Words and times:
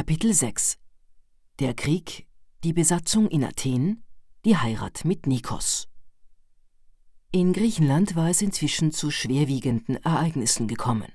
Kapitel 0.00 0.32
6 0.32 0.78
Der 1.58 1.74
Krieg, 1.74 2.26
die 2.64 2.72
Besatzung 2.72 3.28
in 3.28 3.44
Athen, 3.44 4.02
die 4.46 4.56
Heirat 4.56 5.04
mit 5.04 5.26
Nikos. 5.26 5.88
In 7.32 7.52
Griechenland 7.52 8.16
war 8.16 8.30
es 8.30 8.40
inzwischen 8.40 8.92
zu 8.92 9.10
schwerwiegenden 9.10 9.96
Ereignissen 9.96 10.68
gekommen. 10.68 11.12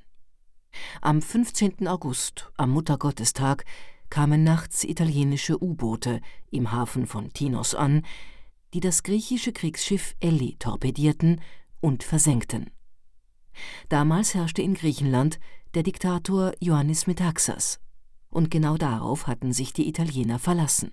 Am 1.01 1.23
15. 1.23 1.87
August, 1.87 2.51
am 2.57 2.69
Muttergottestag, 2.69 3.65
kamen 4.11 4.43
nachts 4.43 4.83
italienische 4.83 5.59
U-Boote 5.59 6.21
im 6.51 6.71
Hafen 6.71 7.07
von 7.07 7.33
Tinos 7.33 7.73
an, 7.73 8.05
die 8.75 8.81
das 8.81 9.01
griechische 9.01 9.51
Kriegsschiff 9.51 10.15
Elli 10.19 10.57
torpedierten 10.59 11.41
und 11.81 12.03
versenkten. 12.03 12.69
Damals 13.89 14.35
herrschte 14.35 14.61
in 14.61 14.75
Griechenland 14.75 15.39
der 15.73 15.81
Diktator 15.81 16.53
Ioannis 16.59 17.07
Metaxas, 17.07 17.79
und 18.35 18.51
genau 18.51 18.75
darauf 18.75 19.27
hatten 19.27 19.53
sich 19.53 19.71
die 19.71 19.87
Italiener 19.87 20.39
verlassen. 20.39 20.91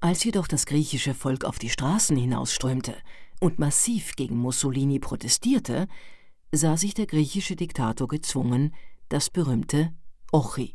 Als 0.00 0.24
jedoch 0.24 0.48
das 0.48 0.66
griechische 0.66 1.14
Volk 1.14 1.44
auf 1.44 1.60
die 1.60 1.70
Straßen 1.70 2.16
hinausströmte 2.16 2.96
und 3.40 3.60
massiv 3.60 4.16
gegen 4.16 4.36
Mussolini 4.36 4.98
protestierte, 4.98 5.86
sah 6.50 6.76
sich 6.76 6.94
der 6.94 7.06
griechische 7.06 7.54
Diktator 7.54 8.08
gezwungen, 8.08 8.74
das 9.08 9.30
berühmte 9.30 9.92
Ochi, 10.32 10.74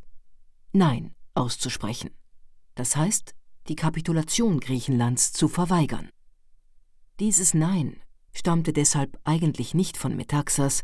Nein, 0.71 1.13
auszusprechen. 1.35 2.11
Das 2.75 2.95
heißt, 2.95 3.35
die 3.67 3.75
Kapitulation 3.75 4.61
Griechenlands 4.61 5.33
zu 5.33 5.49
verweigern. 5.49 6.09
Dieses 7.19 7.53
Nein 7.53 7.97
stammte 8.31 8.71
deshalb 8.71 9.19
eigentlich 9.25 9.73
nicht 9.73 9.97
von 9.97 10.15
Metaxas, 10.15 10.81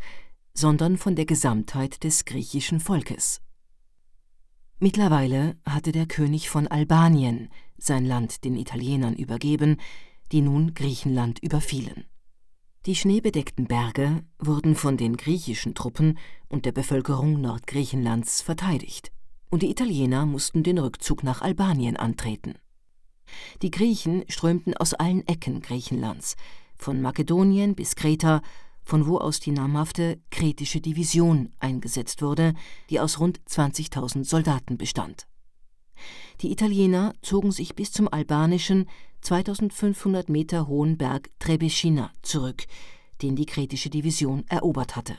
sondern 0.53 0.97
von 0.97 1.15
der 1.15 1.25
Gesamtheit 1.25 2.03
des 2.03 2.25
griechischen 2.25 2.81
Volkes. 2.81 3.41
Mittlerweile 4.81 5.57
hatte 5.65 5.91
der 5.91 6.05
König 6.05 6.49
von 6.49 6.67
Albanien 6.67 7.49
sein 7.77 8.05
Land 8.05 8.45
den 8.45 8.55
Italienern 8.55 9.13
übergeben, 9.13 9.75
die 10.31 10.41
nun 10.41 10.73
Griechenland 10.73 11.39
überfielen. 11.39 12.05
Die 12.85 12.95
schneebedeckten 12.95 13.67
Berge 13.67 14.23
wurden 14.37 14.75
von 14.75 14.95
den 14.95 15.17
griechischen 15.17 15.75
Truppen 15.75 16.17
und 16.47 16.65
der 16.65 16.71
Bevölkerung 16.71 17.41
Nordgriechenlands 17.41 18.41
verteidigt, 18.41 19.11
und 19.49 19.63
die 19.63 19.69
Italiener 19.69 20.25
mussten 20.25 20.63
den 20.63 20.77
Rückzug 20.77 21.23
nach 21.23 21.41
Albanien 21.41 21.97
antreten. 21.97 22.53
Die 23.61 23.71
Griechen 23.71 24.23
strömten 24.29 24.77
aus 24.77 24.93
allen 24.93 25.27
Ecken 25.27 25.59
Griechenlands, 25.59 26.37
von 26.77 27.01
Makedonien 27.01 27.75
bis 27.75 27.97
Kreta, 27.97 28.41
von 28.89 29.05
wo 29.05 29.19
aus 29.19 29.39
die 29.39 29.51
namhafte 29.51 30.19
Kretische 30.31 30.81
Division 30.81 31.53
eingesetzt 31.59 32.23
wurde, 32.23 32.55
die 32.89 32.99
aus 32.99 33.19
rund 33.19 33.39
20.000 33.47 34.25
Soldaten 34.25 34.77
bestand. 34.77 35.27
Die 36.41 36.51
Italiener 36.51 37.13
zogen 37.21 37.51
sich 37.51 37.75
bis 37.75 37.91
zum 37.91 38.11
albanischen, 38.11 38.89
2500 39.21 40.29
Meter 40.29 40.67
hohen 40.67 40.97
Berg 40.97 41.29
Trebeshina 41.39 42.11
zurück, 42.23 42.65
den 43.21 43.35
die 43.35 43.45
kretische 43.45 43.89
Division 43.89 44.43
erobert 44.47 44.95
hatte. 44.95 45.15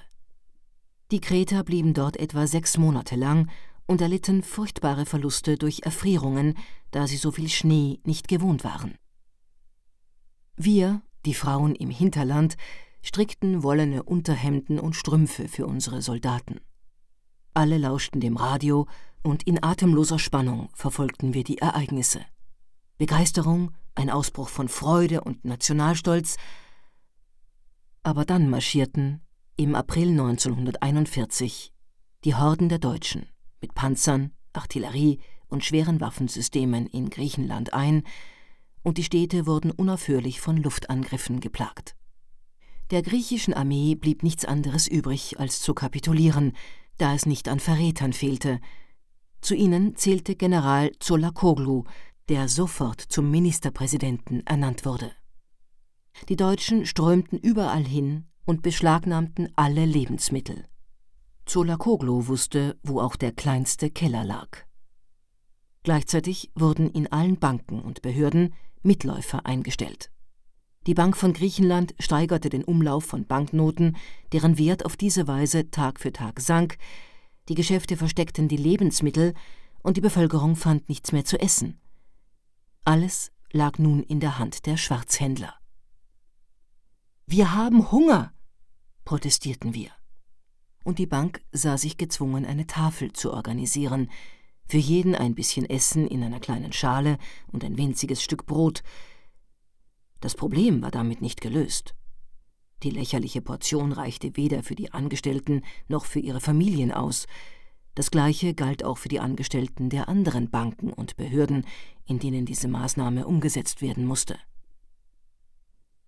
Die 1.13 1.21
Kreter 1.21 1.63
blieben 1.63 1.95
dort 1.95 2.17
etwa 2.17 2.47
sechs 2.47 2.77
Monate 2.77 3.15
lang 3.15 3.51
und 3.87 4.01
erlitten 4.01 4.43
furchtbare 4.43 5.07
Verluste 5.07 5.57
durch 5.57 5.83
Erfrierungen, 5.85 6.57
da 6.91 7.07
sie 7.07 7.19
so 7.19 7.31
viel 7.31 7.49
Schnee 7.49 8.01
nicht 8.05 8.27
gewohnt 8.27 8.65
waren. 8.65 8.95
Wir, 10.57 11.03
die 11.25 11.35
Frauen 11.35 11.75
im 11.75 11.91
Hinterland, 11.91 12.57
strickten 13.03 13.63
wollene 13.63 14.03
Unterhemden 14.03 14.79
und 14.79 14.95
Strümpfe 14.95 15.49
für 15.49 15.67
unsere 15.67 16.03
Soldaten. 16.03 16.61
Alle 17.55 17.79
lauschten 17.79 18.21
dem 18.21 18.37
Radio, 18.37 18.87
und 19.23 19.43
in 19.43 19.63
atemloser 19.63 20.19
Spannung 20.19 20.71
verfolgten 20.75 21.35
wir 21.35 21.45
die 21.45 21.59
Ereignisse. 21.59 22.25
Begeisterung, 22.97 23.73
ein 23.95 24.11
Ausbruch 24.11 24.49
von 24.49 24.69
Freude 24.69 25.23
und 25.23 25.45
Nationalstolz. 25.45 26.37
Aber 28.03 28.25
dann 28.25 28.49
marschierten 28.49 29.21
im 29.57 29.75
April 29.75 30.11
1941 30.11 31.73
die 32.25 32.35
Horden 32.35 32.69
der 32.69 32.79
Deutschen 32.79 33.27
mit 33.61 33.75
Panzern, 33.75 34.33
Artillerie 34.53 35.21
und 35.49 35.65
schweren 35.65 36.01
Waffensystemen 36.01 36.87
in 36.87 37.11
Griechenland 37.11 37.73
ein, 37.73 38.05
und 38.83 38.97
die 38.97 39.05
Städte 39.05 39.47
wurden 39.47 39.71
unaufhörlich 39.71 40.41
von 40.41 40.57
Luftangriffen 40.57 41.41
geplagt. 41.41 41.95
Der 42.91 43.03
griechischen 43.03 43.55
Armee 43.55 43.95
blieb 43.95 44.25
nichts 44.25 44.45
anderes 44.45 44.89
übrig, 44.89 45.39
als 45.39 45.61
zu 45.61 45.75
kapitulieren, 45.75 46.53
da 46.99 47.15
es 47.15 47.25
nicht 47.25 47.49
an 47.49 47.61
Verrätern 47.61 48.13
fehlte. 48.13 48.61
Zu 49.41 49.55
ihnen 49.55 49.95
zählte 49.95 50.35
General 50.35 50.91
Zolakoglu, 50.99 51.85
der 52.29 52.49
sofort 52.49 53.01
zum 53.01 53.31
Ministerpräsidenten 53.31 54.45
ernannt 54.47 54.85
wurde. 54.85 55.13
Die 56.29 56.37
Deutschen 56.37 56.85
strömten 56.85 57.39
überall 57.39 57.85
hin 57.85 58.27
und 58.45 58.63
beschlagnahmten 58.63 59.49
alle 59.55 59.85
Lebensmittel. 59.85 60.67
Zolakoglu 61.47 62.27
wusste, 62.27 62.79
wo 62.83 63.01
auch 63.01 63.17
der 63.17 63.33
kleinste 63.33 63.91
Keller 63.91 64.25
lag. 64.25 64.49
Gleichzeitig 65.85 66.51
wurden 66.55 66.91
in 66.91 67.11
allen 67.11 67.39
Banken 67.39 67.81
und 67.81 68.03
Behörden 68.03 68.55
Mitläufer 68.83 69.47
eingestellt. 69.47 70.11
Die 70.87 70.95
Bank 70.95 71.17
von 71.17 71.35
Griechenland 71.35 71.95
steigerte 71.99 72.49
den 72.49 72.65
Umlauf 72.65 73.05
von 73.05 73.27
Banknoten, 73.27 73.97
deren 74.33 74.57
Wert 74.57 74.87
auf 74.87 74.97
diese 74.97 75.29
Weise 75.29 75.71
Tag 75.71 76.01
für 76.01 76.13
Tag 76.13 76.41
sank, 76.41 76.79
die 77.51 77.55
Geschäfte 77.55 77.97
versteckten 77.97 78.49
die 78.49 78.57
Lebensmittel 78.57 79.35
und 79.83 79.97
die 79.97 80.01
Bevölkerung 80.01 80.57
fand 80.57 80.89
nichts 80.89 81.13
mehr 81.13 81.25
zu 81.25 81.39
essen. 81.39 81.79
Alles 82.85 83.31
lag 83.53 83.79
nun 83.79 84.03
in 84.03 84.21
der 84.21 84.39
Hand 84.39 84.65
der 84.65 84.79
Schwarzhändler. 84.79 85.55
Wir 87.27 87.55
haben 87.55 87.91
Hunger, 87.93 88.33
protestierten 89.05 89.75
wir. 89.75 89.91
Und 90.83 90.99
die 90.99 91.07
Bank 91.07 91.43
sah 91.53 91.77
sich 91.77 91.99
gezwungen, 91.99 92.47
eine 92.47 92.67
Tafel 92.67 93.13
zu 93.13 93.33
organisieren, 93.33 94.11
für 94.67 94.79
jeden 94.79 95.15
ein 95.15 95.35
bisschen 95.35 95.69
Essen 95.69 96.07
in 96.07 96.23
einer 96.23 96.41
kleinen 96.41 96.73
Schale 96.73 97.19
und 97.49 97.65
ein 97.65 97.77
winziges 97.77 98.23
Stück 98.23 98.47
Brot. 98.47 98.83
Das 100.21 100.35
Problem 100.35 100.83
war 100.83 100.91
damit 100.91 101.23
nicht 101.23 101.41
gelöst. 101.41 101.95
Die 102.83 102.91
lächerliche 102.91 103.43
Portion 103.43 103.93
reichte 103.93 104.37
weder 104.37 104.63
für 104.63 104.75
die 104.75 104.93
Angestellten 104.93 105.63
noch 105.89 106.05
für 106.05 106.21
ihre 106.21 106.41
Familien 106.41 106.93
aus. 106.93 107.27
Das 107.95 108.11
gleiche 108.11 108.55
galt 108.55 108.85
auch 108.85 108.99
für 108.99 109.09
die 109.09 109.21
Angestellten 109.21 109.91
der 109.91 110.09
anderen 110.09 110.49
Banken 110.51 110.93
und 110.93 111.17
Behörden, 111.17 111.67
in 112.07 112.19
denen 112.19 112.47
diese 112.47 112.69
Maßnahme 112.69 113.27
umgesetzt 113.27 113.83
werden 113.83 114.07
musste. 114.07 114.39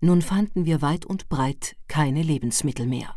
Nun 0.01 0.23
fanden 0.23 0.65
wir 0.65 0.83
weit 0.83 1.05
und 1.05 1.29
breit 1.29 1.77
keine 1.89 2.23
Lebensmittel 2.23 2.87
mehr. 2.87 3.17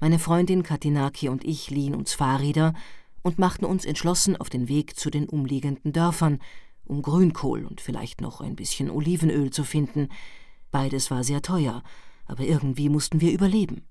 Meine 0.00 0.18
Freundin 0.18 0.62
Katinaki 0.62 1.28
und 1.28 1.44
ich 1.44 1.70
liehen 1.70 1.94
uns 1.94 2.14
Fahrräder 2.14 2.74
und 3.22 3.38
machten 3.38 3.64
uns 3.64 3.84
entschlossen 3.84 4.36
auf 4.36 4.50
den 4.50 4.68
Weg 4.68 4.96
zu 4.96 5.10
den 5.10 5.28
umliegenden 5.28 5.92
Dörfern, 5.92 6.38
um 6.84 7.02
Grünkohl 7.02 7.64
und 7.64 7.80
vielleicht 7.80 8.20
noch 8.20 8.40
ein 8.40 8.56
bisschen 8.56 8.90
Olivenöl 8.90 9.50
zu 9.50 9.64
finden. 9.64 10.08
Beides 10.70 11.10
war 11.10 11.24
sehr 11.24 11.42
teuer, 11.42 11.82
aber 12.26 12.44
irgendwie 12.44 12.88
mussten 12.88 13.20
wir 13.20 13.32
überleben. 13.32 13.86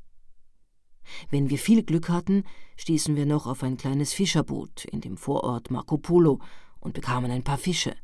Wenn 1.30 1.50
wir 1.50 1.58
viel 1.58 1.84
Glück 1.84 2.10
hatten, 2.10 2.44
stießen 2.78 3.16
wir 3.16 3.26
noch 3.26 3.46
auf 3.46 3.64
ein 3.64 3.78
kleines 3.78 4.14
Fischerboot 4.14 4.86
in 4.86 5.02
dem 5.02 5.18
Vorort 5.18 5.70
Marco 5.70 5.98
Polo 5.98 6.40
und 6.80 6.94
bekamen 6.94 7.32
ein 7.32 7.44
paar 7.44 7.58
Fische. 7.58 7.96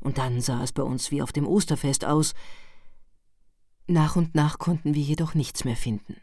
Und 0.00 0.18
dann 0.18 0.40
sah 0.40 0.62
es 0.62 0.72
bei 0.72 0.82
uns 0.82 1.10
wie 1.10 1.22
auf 1.22 1.32
dem 1.32 1.46
Osterfest 1.46 2.04
aus. 2.04 2.34
Nach 3.86 4.16
und 4.16 4.34
nach 4.34 4.58
konnten 4.58 4.94
wir 4.94 5.02
jedoch 5.02 5.34
nichts 5.34 5.64
mehr 5.64 5.76
finden, 5.76 6.16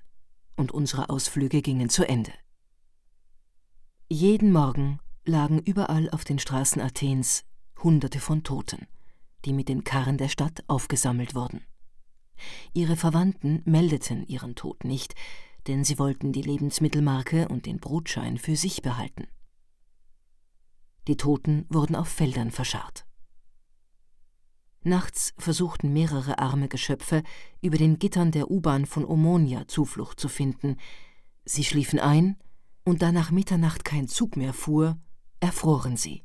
und 0.55 0.71
unsere 0.71 1.09
Ausflüge 1.09 1.61
gingen 1.61 1.89
zu 1.89 2.07
Ende. 2.07 2.31
Jeden 4.07 4.51
Morgen 4.51 4.99
lagen 5.25 5.59
überall 5.59 6.09
auf 6.11 6.23
den 6.23 6.39
Straßen 6.39 6.81
Athens 6.81 7.43
Hunderte 7.85 8.19
von 8.19 8.41
Toten, 8.41 8.87
die 9.45 9.53
mit 9.53 9.69
den 9.69 9.83
Karren 9.83 10.17
der 10.17 10.27
Stadt 10.27 10.63
aufgesammelt 10.65 11.35
wurden. 11.35 11.61
Ihre 12.73 12.95
Verwandten 12.95 13.61
meldeten 13.63 14.25
ihren 14.25 14.55
Tod 14.55 14.83
nicht, 14.83 15.13
denn 15.67 15.83
sie 15.83 15.99
wollten 15.99 16.33
die 16.33 16.41
Lebensmittelmarke 16.41 17.47
und 17.47 17.67
den 17.67 17.79
Brotschein 17.79 18.39
für 18.39 18.55
sich 18.55 18.81
behalten. 18.81 19.27
Die 21.07 21.15
Toten 21.15 21.67
wurden 21.69 21.95
auf 21.95 22.07
Feldern 22.07 22.49
verscharrt. 22.49 23.05
Nachts 24.81 25.35
versuchten 25.37 25.93
mehrere 25.93 26.39
arme 26.39 26.67
Geschöpfe, 26.67 27.21
über 27.61 27.77
den 27.77 27.99
Gittern 27.99 28.31
der 28.31 28.49
U-Bahn 28.49 28.87
von 28.87 29.05
Omonia 29.05 29.67
Zuflucht 29.67 30.19
zu 30.19 30.27
finden. 30.27 30.77
Sie 31.45 31.63
schliefen 31.63 31.99
ein 31.99 32.37
und 32.83 33.03
da 33.03 33.11
nach 33.11 33.29
Mitternacht 33.29 33.85
kein 33.85 34.07
Zug 34.07 34.37
mehr 34.37 34.53
fuhr, 34.53 34.97
erfroren 35.39 35.97
sie. 35.97 36.23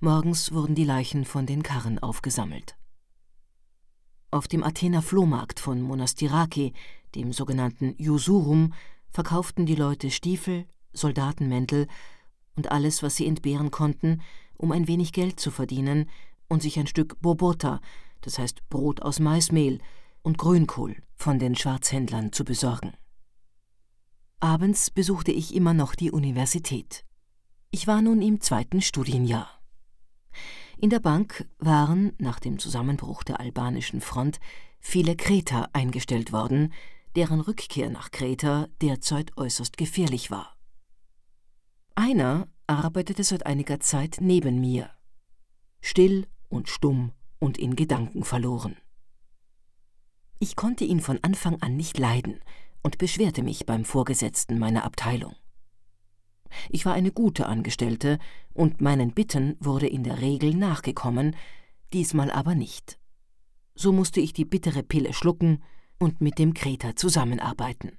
Morgens 0.00 0.52
wurden 0.52 0.74
die 0.74 0.84
Leichen 0.84 1.24
von 1.24 1.46
den 1.46 1.62
Karren 1.62 1.98
aufgesammelt. 1.98 2.76
Auf 4.30 4.48
dem 4.48 4.64
Athener 4.64 5.02
Flohmarkt 5.02 5.60
von 5.60 5.82
Monastiraki, 5.82 6.72
dem 7.14 7.32
sogenannten 7.32 7.94
Jusurum, 7.98 8.72
verkauften 9.10 9.66
die 9.66 9.74
Leute 9.74 10.10
Stiefel, 10.10 10.66
Soldatenmäntel 10.92 11.86
und 12.56 12.70
alles, 12.70 13.02
was 13.02 13.16
sie 13.16 13.26
entbehren 13.26 13.70
konnten, 13.70 14.22
um 14.56 14.72
ein 14.72 14.88
wenig 14.88 15.12
Geld 15.12 15.38
zu 15.38 15.50
verdienen 15.50 16.08
und 16.48 16.62
sich 16.62 16.78
ein 16.78 16.86
Stück 16.86 17.20
Bobota, 17.20 17.80
das 18.20 18.38
heißt 18.38 18.68
Brot 18.68 19.02
aus 19.02 19.20
Maismehl, 19.20 19.80
und 20.22 20.38
Grünkohl 20.38 20.96
von 21.16 21.38
den 21.38 21.56
Schwarzhändlern 21.56 22.32
zu 22.32 22.44
besorgen. 22.44 22.92
Abends 24.40 24.90
besuchte 24.90 25.32
ich 25.32 25.54
immer 25.54 25.74
noch 25.74 25.94
die 25.94 26.10
Universität. 26.10 27.04
Ich 27.74 27.86
war 27.86 28.02
nun 28.02 28.20
im 28.20 28.42
zweiten 28.42 28.82
Studienjahr. 28.82 29.48
In 30.76 30.90
der 30.90 31.00
Bank 31.00 31.48
waren, 31.58 32.12
nach 32.18 32.38
dem 32.38 32.58
Zusammenbruch 32.58 33.22
der 33.22 33.40
albanischen 33.40 34.02
Front, 34.02 34.40
viele 34.78 35.16
Kreter 35.16 35.70
eingestellt 35.72 36.32
worden, 36.32 36.74
deren 37.16 37.40
Rückkehr 37.40 37.88
nach 37.88 38.10
Kreta 38.10 38.68
derzeit 38.82 39.38
äußerst 39.38 39.78
gefährlich 39.78 40.30
war. 40.30 40.54
Einer 41.94 42.46
arbeitete 42.66 43.24
seit 43.24 43.46
einiger 43.46 43.80
Zeit 43.80 44.18
neben 44.20 44.60
mir, 44.60 44.90
still 45.80 46.26
und 46.50 46.68
stumm 46.68 47.12
und 47.38 47.56
in 47.56 47.74
Gedanken 47.74 48.22
verloren. 48.22 48.76
Ich 50.40 50.56
konnte 50.56 50.84
ihn 50.84 51.00
von 51.00 51.18
Anfang 51.22 51.62
an 51.62 51.76
nicht 51.76 51.96
leiden 51.98 52.38
und 52.82 52.98
beschwerte 52.98 53.42
mich 53.42 53.64
beim 53.64 53.86
Vorgesetzten 53.86 54.58
meiner 54.58 54.84
Abteilung. 54.84 55.34
Ich 56.68 56.84
war 56.84 56.94
eine 56.94 57.12
gute 57.12 57.46
Angestellte 57.46 58.18
und 58.54 58.80
meinen 58.80 59.12
Bitten 59.12 59.56
wurde 59.60 59.86
in 59.86 60.04
der 60.04 60.20
Regel 60.20 60.54
nachgekommen, 60.54 61.36
diesmal 61.92 62.30
aber 62.30 62.54
nicht. 62.54 62.98
So 63.74 63.92
musste 63.92 64.20
ich 64.20 64.32
die 64.32 64.44
bittere 64.44 64.82
Pille 64.82 65.12
schlucken 65.12 65.62
und 65.98 66.20
mit 66.20 66.38
dem 66.38 66.54
Kreter 66.54 66.96
zusammenarbeiten. 66.96 67.98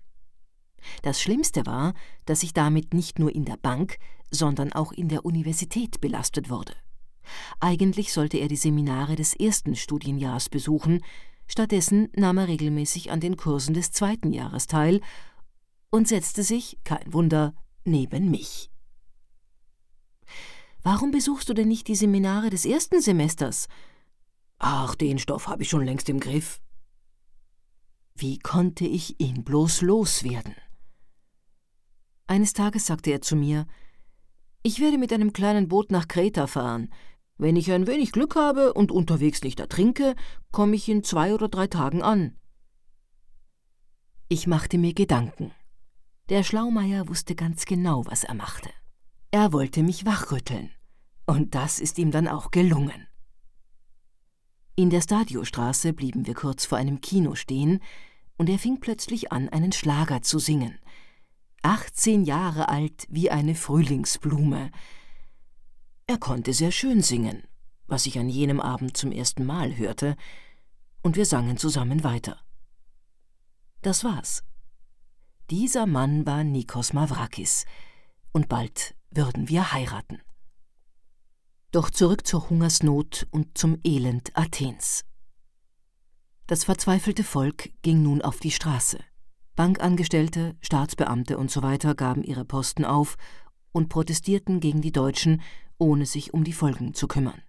Das 1.02 1.22
Schlimmste 1.22 1.66
war, 1.66 1.94
dass 2.26 2.44
ich 2.44 2.54
damit 2.54 2.94
nicht 2.94 3.20
nur 3.20 3.34
in 3.34 3.46
der 3.46 3.58
Bank, 3.58 3.98
sondern 4.30 4.74
auch 4.74 4.92
in 4.92 5.10
der 5.10 5.26
Universität 5.26 6.02
belastet 6.02 6.50
wurde. 6.50 6.74
Eigentlich 7.60 8.12
sollte 8.12 8.38
er 8.38 8.48
die 8.48 8.58
Seminare 8.58 9.16
des 9.16 9.34
ersten 9.34 9.76
Studienjahrs 9.76 10.50
besuchen, 10.50 11.02
stattdessen 11.48 12.10
nahm 12.16 12.38
er 12.38 12.48
regelmäßig 12.48 13.12
an 13.12 13.20
den 13.20 13.38
Kursen 13.38 13.74
des 13.74 13.92
zweiten 13.92 14.34
Jahres 14.34 14.68
teil 14.68 15.00
und 15.90 16.08
setzte 16.08 16.44
sich, 16.44 16.80
kein 16.84 17.14
Wunder, 17.14 17.54
neben 17.86 18.32
mich. 18.32 18.70
Warum 20.82 21.12
besuchst 21.12 21.48
du 21.48 21.54
denn 21.54 21.70
nicht 21.70 21.88
die 21.88 21.96
Seminare 21.96 22.50
des 22.50 22.66
ersten 22.66 23.02
Semesters? 23.02 23.68
Ach, 24.60 24.96
den 24.96 25.18
Stoff 25.18 25.48
habe 25.48 25.64
ich 25.64 25.70
schon 25.70 25.86
längst 25.86 26.10
im 26.10 26.20
Griff. 26.20 26.62
Wie 28.16 28.38
konnte 28.38 28.86
ich 28.86 29.20
ihn 29.20 29.44
bloß 29.44 29.82
loswerden? 29.82 30.56
Eines 32.28 32.54
Tages 32.54 32.86
sagte 32.86 33.12
er 33.12 33.22
zu 33.22 33.36
mir, 33.36 33.66
ich 34.62 34.80
werde 34.80 34.98
mit 34.98 35.12
einem 35.12 35.34
kleinen 35.34 35.68
Boot 35.68 35.92
nach 35.92 36.08
Kreta 36.08 36.48
fahren. 36.48 36.90
Wenn 37.38 37.56
ich 37.56 37.72
ein 37.72 37.88
wenig 37.88 38.12
Glück 38.12 38.36
habe 38.36 38.74
und 38.74 38.92
unterwegs 38.92 39.42
nicht 39.42 39.60
ertrinke, 39.60 40.16
komme 40.52 40.76
ich 40.76 40.88
in 40.88 41.04
zwei 41.04 41.34
oder 41.34 41.50
drei 41.50 41.68
Tagen 41.68 42.02
an. 42.02 42.38
Ich 44.30 44.48
machte 44.48 44.78
mir 44.78 44.94
Gedanken. 44.94 45.52
Der 46.30 46.44
Schlaumeier 46.44 47.10
wusste 47.10 47.36
ganz 47.36 47.66
genau, 47.66 48.06
was 48.06 48.24
er 48.24 48.34
machte. 48.34 48.70
Er 49.32 49.52
wollte 49.52 49.84
mich 49.84 50.06
wachrütteln. 50.06 50.72
Und 51.26 51.54
das 51.54 51.80
ist 51.80 51.98
ihm 51.98 52.12
dann 52.12 52.28
auch 52.30 52.52
gelungen. 52.52 53.08
In 54.76 54.90
der 54.90 55.02
Stadiostraße 55.02 55.92
blieben 55.94 56.26
wir 56.26 56.34
kurz 56.34 56.66
vor 56.66 56.78
einem 56.78 57.02
Kino 57.02 57.36
stehen, 57.36 57.82
und 58.38 58.50
er 58.50 58.58
fing 58.58 58.80
plötzlich 58.80 59.32
an, 59.32 59.50
einen 59.50 59.72
Schlager 59.72 60.22
zu 60.22 60.40
singen. 60.40 60.80
18 61.62 62.24
Jahre 62.24 62.68
alt 62.70 63.06
wie 63.10 63.30
eine 63.30 63.54
Frühlingsblume. 63.54 64.72
Er 66.08 66.18
konnte 66.18 66.54
sehr 66.54 66.72
schön 66.72 67.02
singen, 67.02 67.44
was 67.88 68.06
ich 68.06 68.18
an 68.18 68.30
jenem 68.30 68.60
Abend 68.60 68.98
zum 68.98 69.12
ersten 69.12 69.46
Mal 69.46 69.78
hörte, 69.78 70.16
und 71.02 71.16
wir 71.16 71.26
sangen 71.26 71.58
zusammen 71.58 72.04
weiter. 72.04 72.40
Das 73.82 74.04
war's. 74.04 74.44
Dieser 75.54 75.86
Mann 75.86 76.26
war 76.26 76.44
Nikos 76.44 76.94
Mavrakis, 76.94 77.68
und 78.32 78.50
bald 78.50 78.96
würden 79.12 79.50
wir 79.50 79.72
heiraten. 79.72 80.20
Doch 81.72 81.92
zurück 81.92 82.26
zur 82.26 82.50
Hungersnot 82.50 83.28
und 83.30 83.56
zum 83.56 83.78
Elend 83.84 84.36
Athens. 84.36 85.06
Das 86.48 86.64
verzweifelte 86.64 87.24
Volk 87.24 87.70
ging 87.84 88.02
nun 88.02 88.24
auf 88.24 88.40
die 88.40 88.50
Straße. 88.50 88.98
Bankangestellte, 89.56 90.58
Staatsbeamte 90.60 91.38
usw. 91.38 91.78
So 91.80 91.94
gaben 91.94 92.24
ihre 92.24 92.46
Posten 92.46 92.84
auf 92.84 93.16
und 93.72 93.90
protestierten 93.90 94.60
gegen 94.60 94.82
die 94.82 94.92
Deutschen, 94.92 95.40
ohne 95.78 96.08
sich 96.08 96.34
um 96.34 96.44
die 96.44 96.54
Folgen 96.54 96.96
zu 96.96 97.08
kümmern. 97.08 97.44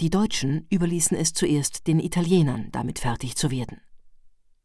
Die 0.00 0.10
Deutschen 0.10 0.66
überließen 0.68 1.16
es 1.16 1.32
zuerst 1.32 1.86
den 1.86 2.00
Italienern, 2.00 2.72
damit 2.72 2.98
fertig 2.98 3.36
zu 3.36 3.52
werden. 3.52 3.80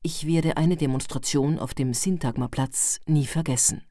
Ich 0.09 0.25
werde 0.25 0.55
eine 0.55 0.77
Demonstration 0.77 1.59
auf 1.59 1.73
dem 1.73 1.93
Syntagmaplatz 1.93 3.01
nie 3.07 3.25
vergessen. 3.25 3.81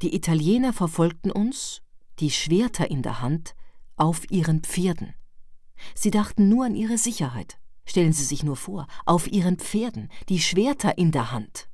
Die 0.00 0.16
Italiener 0.16 0.72
verfolgten 0.72 1.30
uns, 1.30 1.82
die 2.20 2.30
Schwerter 2.30 2.90
in 2.90 3.02
der 3.02 3.20
Hand, 3.20 3.54
auf 3.96 4.30
ihren 4.30 4.62
Pferden. 4.62 5.12
Sie 5.94 6.10
dachten 6.10 6.48
nur 6.48 6.64
an 6.64 6.74
ihre 6.74 6.96
Sicherheit. 6.96 7.58
Stellen 7.84 8.14
Sie 8.14 8.24
sich 8.24 8.44
nur 8.44 8.56
vor, 8.56 8.86
auf 9.04 9.30
ihren 9.30 9.58
Pferden, 9.58 10.08
die 10.30 10.38
Schwerter 10.38 10.96
in 10.96 11.12
der 11.12 11.32
Hand. 11.32 11.68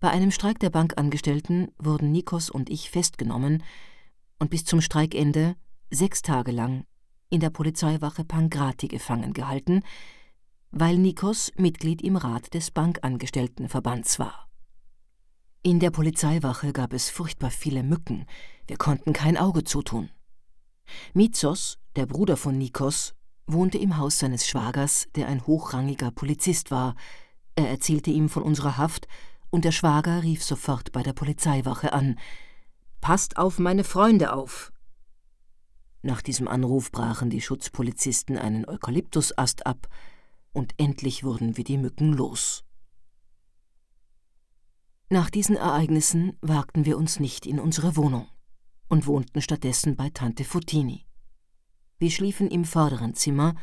Bei 0.00 0.10
einem 0.10 0.32
Streik 0.32 0.58
der 0.58 0.70
Bankangestellten 0.70 1.70
wurden 1.78 2.10
Nikos 2.10 2.50
und 2.50 2.68
ich 2.68 2.90
festgenommen 2.90 3.62
und 4.40 4.50
bis 4.50 4.64
zum 4.64 4.80
Streikende 4.80 5.54
sechs 5.90 6.22
Tage 6.22 6.50
lang 6.50 6.84
in 7.30 7.38
der 7.38 7.50
Polizeiwache 7.50 8.24
Pangrati 8.24 8.88
gefangen 8.88 9.32
gehalten, 9.32 9.84
weil 10.78 10.98
Nikos 10.98 11.52
Mitglied 11.56 12.02
im 12.02 12.16
Rat 12.16 12.52
des 12.52 12.70
Bankangestelltenverbands 12.70 14.18
war. 14.18 14.46
In 15.62 15.80
der 15.80 15.90
Polizeiwache 15.90 16.74
gab 16.74 16.92
es 16.92 17.08
furchtbar 17.08 17.50
viele 17.50 17.82
Mücken, 17.82 18.26
wir 18.66 18.76
konnten 18.76 19.14
kein 19.14 19.38
Auge 19.38 19.64
zutun. 19.64 20.10
Mizos, 21.14 21.78
der 21.96 22.04
Bruder 22.04 22.36
von 22.36 22.58
Nikos, 22.58 23.14
wohnte 23.46 23.78
im 23.78 23.96
Haus 23.96 24.18
seines 24.18 24.46
Schwagers, 24.46 25.08
der 25.14 25.28
ein 25.28 25.46
hochrangiger 25.46 26.10
Polizist 26.10 26.70
war. 26.70 26.94
Er 27.54 27.70
erzählte 27.70 28.10
ihm 28.10 28.28
von 28.28 28.42
unserer 28.42 28.76
Haft, 28.76 29.08
und 29.48 29.64
der 29.64 29.72
Schwager 29.72 30.22
rief 30.22 30.44
sofort 30.44 30.92
bei 30.92 31.02
der 31.02 31.14
Polizeiwache 31.14 31.94
an. 31.94 32.18
Passt 33.00 33.38
auf 33.38 33.58
meine 33.58 33.84
Freunde 33.84 34.34
auf! 34.34 34.72
Nach 36.02 36.20
diesem 36.20 36.48
Anruf 36.48 36.92
brachen 36.92 37.30
die 37.30 37.40
Schutzpolizisten 37.40 38.36
einen 38.36 38.68
Eukalyptusast 38.68 39.66
ab, 39.66 39.88
und 40.56 40.72
endlich 40.78 41.22
wurden 41.22 41.58
wir 41.58 41.64
die 41.64 41.76
Mücken 41.76 42.14
los. 42.14 42.64
Nach 45.10 45.28
diesen 45.28 45.54
Ereignissen 45.54 46.38
wagten 46.40 46.86
wir 46.86 46.96
uns 46.96 47.20
nicht 47.20 47.44
in 47.44 47.60
unsere 47.60 47.94
Wohnung 47.94 48.26
und 48.88 49.06
wohnten 49.06 49.42
stattdessen 49.42 49.96
bei 49.96 50.08
Tante 50.08 50.44
Futini. 50.44 51.04
Wir 51.98 52.10
schliefen 52.10 52.50
im 52.50 52.64
vorderen 52.64 53.12
Zimmer, 53.14 53.54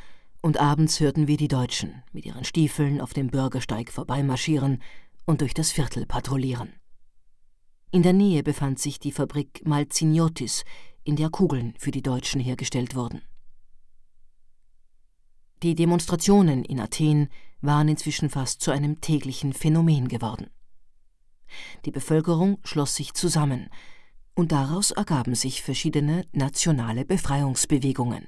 und 0.43 0.59
abends 0.59 0.99
hörten 0.99 1.27
wir 1.27 1.37
die 1.37 1.47
Deutschen 1.47 2.03
mit 2.11 2.25
ihren 2.25 2.43
Stiefeln 2.43 3.01
auf 3.01 3.13
dem 3.13 3.27
Bürgersteig 3.27 3.89
vorbeimarschieren 3.91 4.83
und 5.25 5.41
durch 5.41 5.55
das 5.55 5.71
Viertel 5.71 6.05
patrouillieren. 6.05 6.73
In 7.89 8.03
der 8.03 8.13
Nähe 8.13 8.43
befand 8.43 8.77
sich 8.77 8.99
die 8.99 9.13
Fabrik 9.13 9.65
Malziniotis, 9.65 10.63
in 11.03 11.15
der 11.15 11.29
Kugeln 11.29 11.73
für 11.79 11.91
die 11.91 12.03
Deutschen 12.03 12.39
hergestellt 12.39 12.93
wurden. 12.93 13.23
Die 15.63 15.75
Demonstrationen 15.75 16.65
in 16.65 16.81
Athen 16.81 17.29
waren 17.61 17.87
inzwischen 17.87 18.29
fast 18.29 18.61
zu 18.61 18.71
einem 18.71 18.99
täglichen 18.99 19.53
Phänomen 19.53 20.09
geworden. 20.09 20.49
Die 21.85 21.91
Bevölkerung 21.91 22.57
schloss 22.65 22.95
sich 22.95 23.13
zusammen, 23.13 23.69
und 24.35 24.51
daraus 24.51 24.91
ergaben 24.91 25.35
sich 25.35 25.61
verschiedene 25.61 26.25
nationale 26.33 27.05
Befreiungsbewegungen. 27.05 28.27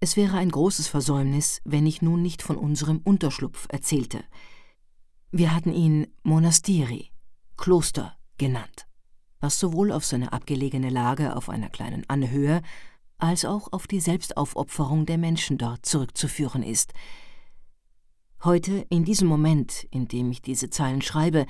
Es 0.00 0.16
wäre 0.16 0.38
ein 0.38 0.50
großes 0.50 0.88
Versäumnis, 0.88 1.60
wenn 1.64 1.86
ich 1.86 2.00
nun 2.00 2.22
nicht 2.22 2.40
von 2.40 2.56
unserem 2.56 2.98
Unterschlupf 3.04 3.66
erzählte. 3.68 4.24
Wir 5.32 5.54
hatten 5.54 5.72
ihn 5.72 6.06
Monastiri, 6.22 7.10
Kloster, 7.58 8.16
genannt, 8.38 8.86
was 9.40 9.58
sowohl 9.58 9.92
auf 9.92 10.06
seine 10.06 10.32
abgelegene 10.32 10.88
Lage 10.88 11.36
auf 11.36 11.50
einer 11.50 11.68
kleinen 11.68 12.08
Anhöhe 12.08 12.62
als 13.18 13.44
auch 13.44 13.72
auf 13.72 13.86
die 13.86 14.00
Selbstaufopferung 14.00 15.06
der 15.06 15.18
Menschen 15.18 15.58
dort 15.58 15.86
zurückzuführen 15.86 16.62
ist. 16.62 16.92
Heute, 18.42 18.86
in 18.90 19.04
diesem 19.04 19.28
Moment, 19.28 19.86
in 19.90 20.06
dem 20.06 20.30
ich 20.30 20.42
diese 20.42 20.68
Zeilen 20.68 21.00
schreibe, 21.00 21.46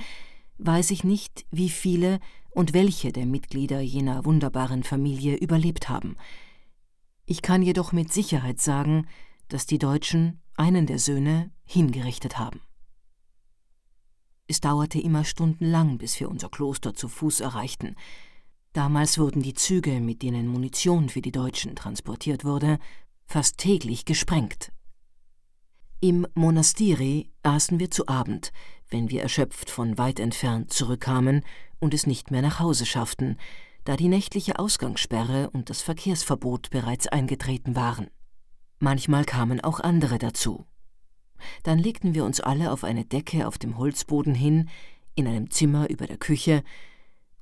weiß 0.59 0.91
ich 0.91 1.03
nicht, 1.03 1.45
wie 1.51 1.69
viele 1.69 2.21
und 2.51 2.73
welche 2.73 3.13
der 3.13 3.27
Mitglieder 3.27 3.81
jener 3.81 4.25
wunderbaren 4.25 4.85
Familie 4.85 5.37
überlebt 5.37 5.89
haben. 5.89 6.17
Ich 7.27 7.43
kann 7.43 7.63
jedoch 7.63 7.93
mit 7.93 8.13
Sicherheit 8.13 8.61
sagen, 8.61 9.09
dass 9.49 9.67
die 9.67 9.79
Deutschen 9.79 10.41
einen 10.57 10.87
der 10.87 10.99
Söhne 10.99 11.51
hingerichtet 11.65 12.39
haben. 12.39 12.61
Es 14.47 14.61
dauerte 14.61 15.01
immer 15.01 15.25
stundenlang, 15.25 15.99
bis 15.99 16.21
wir 16.21 16.29
unser 16.29 16.49
Kloster 16.49 16.95
zu 16.95 17.09
Fuß 17.09 17.41
erreichten. 17.41 17.97
Damals 18.75 19.19
wurden 19.19 19.41
die 19.41 19.55
Züge, 19.55 20.01
mit 20.01 20.23
denen 20.23 20.49
Munition 20.49 21.09
für 21.09 21.23
die 21.23 21.31
Deutschen 21.31 21.77
transportiert 21.77 22.45
wurde, 22.45 22.79
fast 23.25 23.57
täglich 23.57 24.05
gesprengt. 24.05 24.73
Im 26.01 26.27
Monastiri 26.35 27.31
aßen 27.45 27.79
wir 27.79 27.93
zu 27.93 28.09
Abend, 28.09 28.53
wenn 28.91 29.11
wir 29.11 29.23
erschöpft 29.23 29.71
von 29.71 29.97
weit 29.97 30.19
entfernt 30.19 30.73
zurückkamen 30.73 31.43
und 31.79 31.95
es 31.95 32.09
nicht 32.09 32.33
mehr 32.33 32.43
nach 32.43 32.59
Hause 32.59 32.85
schafften, 32.85 33.39
da 33.85 33.97
die 33.97 34.09
nächtliche 34.09 34.59
Ausgangssperre 34.59 35.51
und 35.51 35.71
das 35.71 35.81
Verkehrsverbot 35.81 36.71
bereits 36.71 37.07
eingetreten 37.07 37.77
waren. 37.77 38.09
Manchmal 38.81 39.25
kamen 39.25 39.61
auch 39.61 39.79
andere 39.79 40.19
dazu. 40.19 40.67
Dann 41.63 41.79
legten 41.79 42.13
wir 42.15 42.25
uns 42.25 42.41
alle 42.41 42.73
auf 42.73 42.83
eine 42.83 43.05
Decke 43.05 43.47
auf 43.47 43.57
dem 43.57 43.79
Holzboden 43.79 44.35
hin, 44.35 44.69
in 45.15 45.29
einem 45.29 45.51
Zimmer 45.53 45.89
über 45.91 46.09
der 46.09 46.17
Küche, 46.17 46.65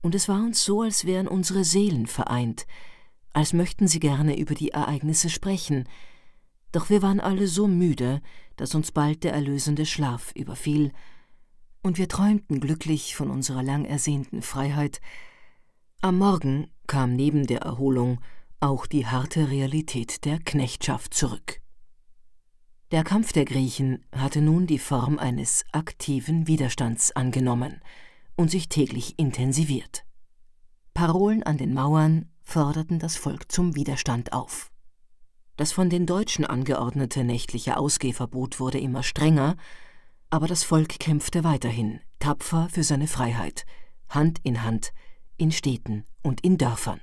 und 0.02 0.14
es 0.14 0.28
war 0.28 0.42
uns 0.42 0.62
so, 0.64 0.82
als 0.82 1.06
wären 1.06 1.28
unsere 1.28 1.64
Seelen 1.64 2.06
vereint, 2.06 2.66
als 3.32 3.52
möchten 3.52 3.88
sie 3.88 4.00
gerne 4.00 4.38
über 4.38 4.54
die 4.54 4.70
Ereignisse 4.70 5.30
sprechen, 5.30 5.88
doch 6.72 6.90
wir 6.90 7.02
waren 7.02 7.20
alle 7.20 7.46
so 7.46 7.68
müde, 7.68 8.20
dass 8.56 8.74
uns 8.74 8.92
bald 8.92 9.24
der 9.24 9.32
erlösende 9.32 9.86
Schlaf 9.86 10.32
überfiel, 10.34 10.92
und 11.82 11.98
wir 11.98 12.08
träumten 12.08 12.60
glücklich 12.60 13.16
von 13.16 13.30
unserer 13.30 13.62
lang 13.62 13.84
ersehnten 13.84 14.40
Freiheit. 14.42 15.00
Am 16.00 16.16
Morgen 16.18 16.70
kam 16.86 17.16
neben 17.16 17.46
der 17.46 17.62
Erholung 17.62 18.20
auch 18.60 18.86
die 18.86 19.06
harte 19.06 19.50
Realität 19.50 20.24
der 20.24 20.38
Knechtschaft 20.38 21.12
zurück. 21.12 21.60
Der 22.92 23.02
Kampf 23.02 23.32
der 23.32 23.46
Griechen 23.46 24.04
hatte 24.14 24.40
nun 24.40 24.68
die 24.68 24.78
Form 24.78 25.18
eines 25.18 25.64
aktiven 25.72 26.46
Widerstands 26.46 27.10
angenommen 27.12 27.80
und 28.36 28.50
sich 28.50 28.68
täglich 28.68 29.18
intensiviert. 29.18 30.04
Parolen 30.94 31.42
an 31.42 31.58
den 31.58 31.74
Mauern 31.74 32.30
forderten 32.42 32.98
das 32.98 33.16
Volk 33.16 33.50
zum 33.50 33.74
Widerstand 33.74 34.32
auf. 34.32 34.70
Das 35.56 35.72
von 35.72 35.90
den 35.90 36.06
Deutschen 36.06 36.44
angeordnete 36.44 37.24
nächtliche 37.24 37.76
Ausgehverbot 37.76 38.58
wurde 38.58 38.78
immer 38.78 39.02
strenger, 39.02 39.56
aber 40.30 40.46
das 40.46 40.64
Volk 40.64 40.98
kämpfte 40.98 41.44
weiterhin, 41.44 42.00
tapfer 42.18 42.68
für 42.70 42.84
seine 42.84 43.06
Freiheit, 43.06 43.66
Hand 44.08 44.40
in 44.42 44.62
Hand, 44.62 44.92
in 45.36 45.52
Städten 45.52 46.04
und 46.22 46.40
in 46.40 46.58
Dörfern. 46.58 47.00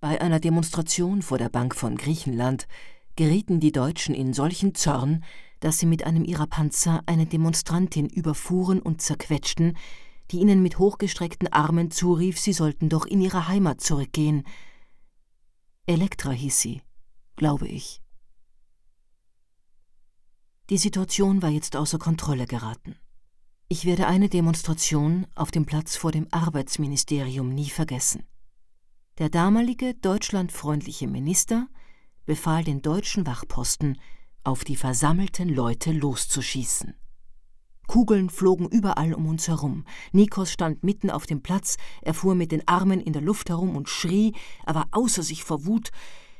Bei 0.00 0.20
einer 0.20 0.40
Demonstration 0.40 1.22
vor 1.22 1.38
der 1.38 1.48
Bank 1.48 1.74
von 1.74 1.96
Griechenland 1.96 2.66
gerieten 3.16 3.60
die 3.60 3.72
Deutschen 3.72 4.14
in 4.14 4.32
solchen 4.32 4.74
Zorn, 4.74 5.24
dass 5.64 5.78
sie 5.78 5.86
mit 5.86 6.04
einem 6.04 6.26
ihrer 6.26 6.46
Panzer 6.46 7.02
eine 7.06 7.24
Demonstrantin 7.24 8.06
überfuhren 8.06 8.80
und 8.80 9.00
zerquetschten, 9.00 9.78
die 10.30 10.40
ihnen 10.40 10.62
mit 10.62 10.78
hochgestreckten 10.78 11.50
Armen 11.54 11.90
zurief, 11.90 12.38
sie 12.38 12.52
sollten 12.52 12.90
doch 12.90 13.06
in 13.06 13.22
ihre 13.22 13.48
Heimat 13.48 13.80
zurückgehen. 13.80 14.44
Elektra 15.86 16.32
hieß 16.32 16.60
sie, 16.60 16.82
glaube 17.36 17.66
ich. 17.66 18.02
Die 20.68 20.76
Situation 20.76 21.40
war 21.40 21.48
jetzt 21.48 21.76
außer 21.76 21.98
Kontrolle 21.98 22.46
geraten. 22.46 22.96
Ich 23.68 23.86
werde 23.86 24.06
eine 24.06 24.28
Demonstration 24.28 25.26
auf 25.34 25.50
dem 25.50 25.64
Platz 25.64 25.96
vor 25.96 26.12
dem 26.12 26.28
Arbeitsministerium 26.30 27.48
nie 27.48 27.70
vergessen. 27.70 28.24
Der 29.16 29.30
damalige 29.30 29.94
deutschlandfreundliche 29.94 31.06
Minister 31.06 31.68
befahl 32.26 32.64
den 32.64 32.82
deutschen 32.82 33.26
Wachposten, 33.26 33.98
auf 34.44 34.64
die 34.64 34.76
versammelten 34.76 35.48
Leute 35.48 35.92
loszuschießen. 35.92 36.94
Kugeln 37.86 38.30
flogen 38.30 38.68
überall 38.68 39.12
um 39.14 39.26
uns 39.26 39.48
herum. 39.48 39.84
Nikos 40.12 40.50
stand 40.50 40.82
mitten 40.84 41.10
auf 41.10 41.26
dem 41.26 41.42
Platz, 41.42 41.76
er 42.02 42.14
fuhr 42.14 42.34
mit 42.34 42.52
den 42.52 42.66
Armen 42.66 43.00
in 43.00 43.12
der 43.12 43.22
Luft 43.22 43.50
herum 43.50 43.76
und 43.76 43.88
schrie, 43.88 44.34
er 44.64 44.74
war 44.74 44.88
außer 44.92 45.22
sich 45.22 45.44
vor 45.44 45.66
Wut. 45.66 45.90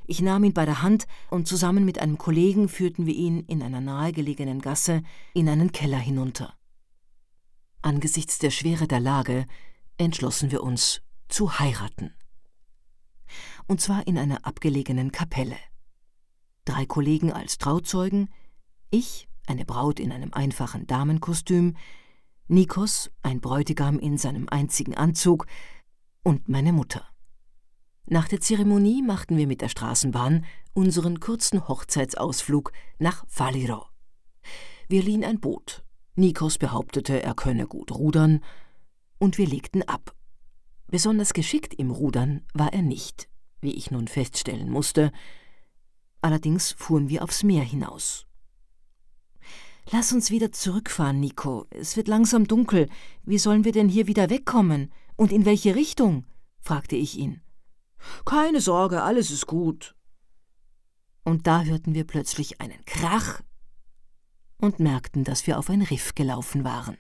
Ich 0.07 0.21
nahm 0.21 0.45
ihn 0.45 0.55
bei 0.55 0.65
der 0.65 0.83
Hand 0.83 1.07
und 1.31 1.49
zusammen 1.49 1.85
mit 1.85 1.99
einem 1.99 2.19
Kollegen 2.19 2.69
führten 2.69 3.07
wir 3.07 3.15
ihn 3.15 3.41
in 3.41 3.63
einer 3.63 3.81
nahegelegenen 3.81 4.61
Gasse 4.61 5.03
in 5.33 5.49
einen 5.49 5.73
Keller 5.73 5.99
hinunter. 5.99 6.55
Angesichts 7.83 8.39
der 8.39 8.51
Schwere 8.51 8.87
der 8.87 9.01
Lage 9.01 9.47
entschlossen 9.99 10.51
wir 10.51 10.63
uns 10.63 11.03
zu 11.29 11.59
heiraten. 11.59 12.15
Und 13.67 13.81
zwar 13.81 14.07
in 14.07 14.19
einer 14.19 14.47
abgelegenen 14.47 15.13
Kapelle. 15.13 15.57
Drei 16.65 16.87
Kollegen 16.87 17.33
als 17.33 17.59
Trauzeugen, 17.59 18.31
ich, 18.91 19.29
eine 19.47 19.65
Braut 19.65 20.01
in 20.01 20.13
einem 20.13 20.33
einfachen 20.33 20.87
Damenkostüm, 20.87 21.77
Nikos, 22.49 23.11
ein 23.23 23.41
Bräutigam 23.41 23.99
in 23.99 24.19
seinem 24.19 24.49
einzigen 24.49 24.95
Anzug 24.95 25.47
und 26.23 26.49
meine 26.49 26.73
Mutter. 26.73 27.07
Nach 28.07 28.29
der 28.29 28.41
Zeremonie 28.41 29.03
machten 29.03 29.37
wir 29.37 29.47
mit 29.47 29.63
der 29.63 29.69
Straßenbahn 29.69 30.45
unseren 30.75 31.21
kurzen 31.21 31.69
Hochzeitsausflug 31.69 32.73
nach 32.99 33.25
Faliro. 33.29 33.87
Wir 34.89 35.03
liehen 35.03 35.25
ein 35.25 35.41
Boot. 35.41 35.85
Nikos 36.15 36.59
behauptete, 36.59 37.23
er 37.23 37.35
könne 37.35 37.67
gut 37.67 37.93
rudern, 37.93 38.41
und 39.19 39.39
wir 39.39 39.47
legten 39.47 39.83
ab. 39.83 40.15
Besonders 40.87 41.33
geschickt 41.33 41.75
im 41.75 41.91
Rudern 41.91 42.43
war 42.53 42.73
er 42.73 42.83
nicht, 42.83 43.29
wie 43.61 43.73
ich 43.73 43.91
nun 43.91 44.07
feststellen 44.07 44.71
musste. 44.71 45.13
Allerdings 46.25 46.73
fuhren 46.73 47.11
wir 47.11 47.23
aufs 47.23 47.43
Meer 47.43 47.65
hinaus. 47.65 48.27
Lass 49.91 50.11
uns 50.11 50.31
wieder 50.31 50.53
zurückfahren, 50.53 51.21
Nico. 51.21 51.67
Es 51.69 51.99
wird 51.99 52.09
langsam 52.09 52.47
dunkel. 52.47 52.89
Wie 53.25 53.37
sollen 53.37 53.67
wir 53.67 53.73
denn 53.73 53.91
hier 53.91 54.07
wieder 54.07 54.31
wegkommen? 54.31 54.91
Und 55.17 55.33
in 55.33 55.45
welche 55.45 55.75
Richtung? 55.75 56.25
fragte 56.61 56.97
ich 56.97 57.19
ihn. 57.19 57.43
Keine 58.25 58.63
Sorge, 58.63 59.03
alles 59.03 59.31
ist 59.31 59.47
gut. 59.47 59.97
Und 61.25 61.47
da 61.47 61.63
hörten 61.65 61.93
wir 61.93 62.05
plötzlich 62.05 62.59
einen 62.63 62.83
Krach 62.87 63.43
und 64.57 64.79
merkten, 64.79 65.25
dass 65.25 65.47
wir 65.47 65.59
auf 65.59 65.69
ein 65.69 65.83
Riff 65.83 66.15
gelaufen 66.15 66.65
waren. 66.65 66.97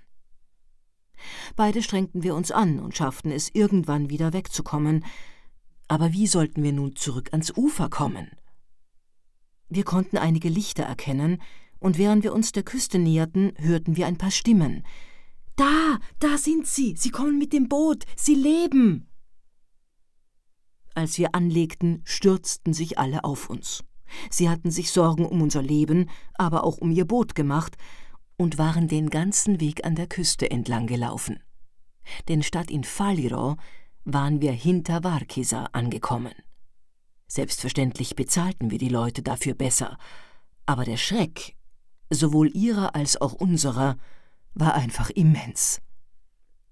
Beide 1.56 1.82
strengten 1.82 2.24
wir 2.24 2.34
uns 2.34 2.50
an 2.50 2.78
und 2.78 2.94
schafften 2.94 3.30
es, 3.30 3.48
irgendwann 3.54 4.10
wieder 4.10 4.34
wegzukommen. 4.34 5.02
Aber 5.88 6.12
wie 6.12 6.26
sollten 6.26 6.62
wir 6.62 6.74
nun 6.74 6.94
zurück 6.94 7.30
ans 7.32 7.56
Ufer 7.56 7.88
kommen? 7.88 8.30
Wir 9.68 9.84
konnten 9.84 10.16
einige 10.16 10.48
Lichter 10.48 10.84
erkennen, 10.84 11.40
und 11.78 11.98
während 11.98 12.24
wir 12.24 12.32
uns 12.32 12.52
der 12.52 12.62
Küste 12.62 12.98
näherten, 12.98 13.52
hörten 13.58 13.96
wir 13.96 14.06
ein 14.06 14.16
paar 14.16 14.30
Stimmen. 14.30 14.84
Da, 15.56 15.98
da 16.18 16.38
sind 16.38 16.66
sie, 16.66 16.94
sie 16.96 17.10
kommen 17.10 17.38
mit 17.38 17.52
dem 17.52 17.68
Boot, 17.68 18.04
sie 18.16 18.34
leben. 18.34 19.06
Als 20.94 21.18
wir 21.18 21.34
anlegten, 21.34 22.00
stürzten 22.04 22.72
sich 22.72 22.98
alle 22.98 23.24
auf 23.24 23.50
uns. 23.50 23.84
Sie 24.30 24.48
hatten 24.48 24.70
sich 24.70 24.92
Sorgen 24.92 25.26
um 25.26 25.42
unser 25.42 25.62
Leben, 25.62 26.08
aber 26.34 26.64
auch 26.64 26.78
um 26.78 26.90
ihr 26.90 27.04
Boot 27.04 27.34
gemacht 27.34 27.76
und 28.36 28.58
waren 28.58 28.88
den 28.88 29.10
ganzen 29.10 29.60
Weg 29.60 29.84
an 29.84 29.94
der 29.94 30.06
Küste 30.06 30.50
entlang 30.50 30.86
gelaufen. 30.86 31.40
Denn 32.28 32.42
statt 32.42 32.70
in 32.70 32.84
Faliro 32.84 33.56
waren 34.04 34.40
wir 34.40 34.52
hinter 34.52 35.02
Varkisa 35.04 35.66
angekommen. 35.72 36.34
Selbstverständlich 37.34 38.14
bezahlten 38.14 38.70
wir 38.70 38.78
die 38.78 38.88
Leute 38.88 39.20
dafür 39.20 39.54
besser, 39.54 39.98
aber 40.66 40.84
der 40.84 40.96
Schreck, 40.96 41.56
sowohl 42.08 42.48
ihrer 42.54 42.94
als 42.94 43.20
auch 43.20 43.32
unserer, 43.32 43.96
war 44.54 44.74
einfach 44.74 45.10
immens. 45.10 45.80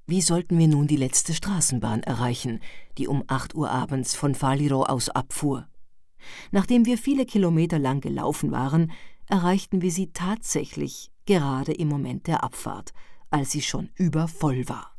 Wie 0.07 0.21
sollten 0.21 0.57
wir 0.59 0.69
nun 0.69 0.87
die 0.87 0.95
letzte 0.95 1.35
Straßenbahn 1.35 2.05
erreichen, 2.05 2.61
die 2.97 3.09
um 3.09 3.25
acht 3.27 3.57
Uhr 3.57 3.73
abends 3.73 4.15
von 4.15 4.37
Faliro 4.37 4.85
aus 4.85 5.09
abfuhr? 5.09 5.67
Nachdem 6.53 6.87
wir 6.87 6.97
viele 6.97 7.27
Kilometer 7.27 7.81
lang 7.81 8.01
gelaufen 8.01 8.53
waren, 8.53 8.93
erreichten 9.27 9.83
wir 9.83 9.91
sie 9.91 10.13
tatsächlich 10.13 11.11
gerade 11.27 11.73
im 11.73 11.89
Moment 11.89 12.29
der 12.29 12.45
Abfahrt, 12.45 12.93
als 13.31 13.51
sie 13.51 13.63
schon 13.63 13.91
übervoll 13.97 14.69
war. 14.69 14.95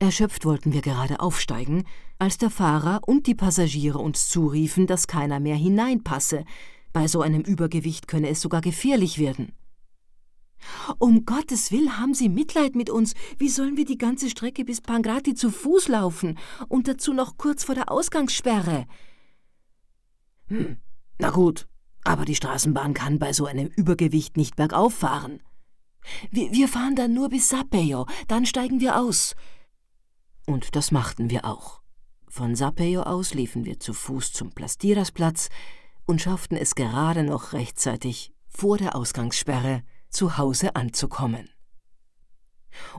Erschöpft 0.00 0.44
wollten 0.44 0.74
wir 0.74 0.82
gerade 0.82 1.20
aufsteigen, 1.20 1.84
als 2.22 2.38
der 2.38 2.50
Fahrer 2.50 3.00
und 3.04 3.26
die 3.26 3.34
Passagiere 3.34 3.98
uns 3.98 4.28
zuriefen, 4.28 4.86
dass 4.86 5.08
keiner 5.08 5.40
mehr 5.40 5.56
hineinpasse. 5.56 6.44
Bei 6.92 7.08
so 7.08 7.20
einem 7.20 7.42
Übergewicht 7.42 8.06
könne 8.06 8.28
es 8.28 8.40
sogar 8.40 8.60
gefährlich 8.60 9.18
werden. 9.18 9.50
Um 11.00 11.26
Gottes 11.26 11.72
Willen 11.72 11.98
haben 11.98 12.14
Sie 12.14 12.28
Mitleid 12.28 12.76
mit 12.76 12.90
uns. 12.90 13.14
Wie 13.38 13.48
sollen 13.48 13.76
wir 13.76 13.84
die 13.84 13.98
ganze 13.98 14.30
Strecke 14.30 14.64
bis 14.64 14.80
Pangrati 14.80 15.34
zu 15.34 15.50
Fuß 15.50 15.88
laufen? 15.88 16.38
Und 16.68 16.86
dazu 16.86 17.12
noch 17.12 17.38
kurz 17.38 17.64
vor 17.64 17.74
der 17.74 17.90
Ausgangssperre. 17.90 18.86
Hm, 20.46 20.76
na 21.18 21.30
gut, 21.30 21.66
aber 22.04 22.24
die 22.24 22.36
Straßenbahn 22.36 22.94
kann 22.94 23.18
bei 23.18 23.32
so 23.32 23.46
einem 23.46 23.66
Übergewicht 23.66 24.36
nicht 24.36 24.54
bergauf 24.54 24.94
fahren. 24.94 25.40
Wir, 26.30 26.52
wir 26.52 26.68
fahren 26.68 26.94
dann 26.94 27.14
nur 27.14 27.30
bis 27.30 27.48
Sapeo, 27.48 28.06
dann 28.28 28.46
steigen 28.46 28.78
wir 28.78 29.00
aus. 29.00 29.34
Und 30.46 30.76
das 30.76 30.92
machten 30.92 31.28
wir 31.28 31.44
auch. 31.44 31.81
Von 32.34 32.54
Sapeo 32.54 33.02
aus 33.02 33.34
liefen 33.34 33.66
wir 33.66 33.78
zu 33.78 33.92
Fuß 33.92 34.32
zum 34.32 34.52
Plastirasplatz 34.52 35.50
und 36.06 36.22
schafften 36.22 36.56
es 36.56 36.74
gerade 36.74 37.24
noch 37.24 37.52
rechtzeitig 37.52 38.32
vor 38.48 38.78
der 38.78 38.96
Ausgangssperre 38.96 39.82
zu 40.08 40.38
Hause 40.38 40.74
anzukommen. 40.74 41.50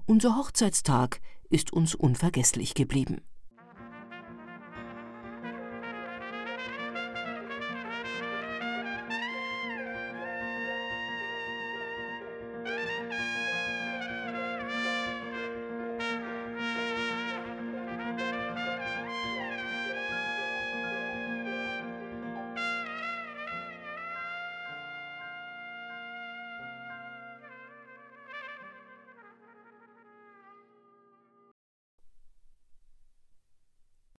Unser 0.05 0.37
Hochzeitstag 0.37 1.19
ist 1.49 1.73
uns 1.73 1.95
unvergesslich 1.95 2.75
geblieben. 2.75 3.21